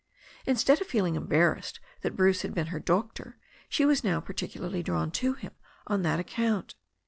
Instead 0.47 0.81
of 0.81 0.87
feeling 0.87 1.13
embarrassed 1.13 1.79
that 2.01 2.15
Bruce 2.15 2.41
had 2.41 2.55
been 2.55 2.65
her 2.73 2.79
doctor, 2.79 3.37
she 3.69 3.85
was 3.85 4.03
now 4.03 4.19
particularly 4.19 4.81
drawn 4.81 5.11
to 5.11 5.33
him 5.35 5.51
on 5.85 6.01
that 6.01 6.19
account. 6.19 6.73